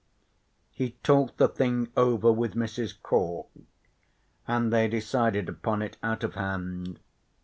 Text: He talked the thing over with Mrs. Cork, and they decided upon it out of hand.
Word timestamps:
He 0.71 0.93
talked 1.03 1.37
the 1.37 1.47
thing 1.47 1.89
over 1.95 2.31
with 2.31 2.55
Mrs. 2.55 2.95
Cork, 3.03 3.49
and 4.47 4.73
they 4.73 4.87
decided 4.87 5.47
upon 5.47 5.83
it 5.83 5.97
out 6.01 6.23
of 6.23 6.33
hand. 6.33 6.99